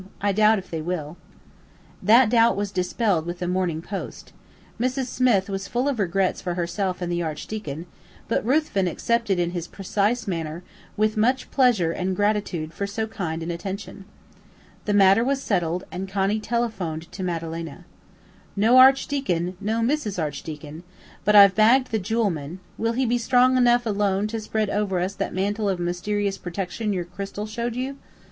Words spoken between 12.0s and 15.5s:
gratitude for so kind an attention." The matter was